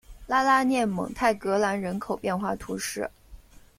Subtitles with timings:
[0.25, 3.07] 拉拉涅蒙泰格兰人口变化图示